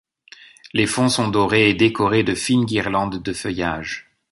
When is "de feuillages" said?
3.21-4.09